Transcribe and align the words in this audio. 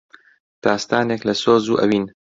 داستانێک 0.63 1.21
لە 1.27 1.33
سۆز 1.43 1.63
و 1.67 1.79
ئەوین 1.81 2.05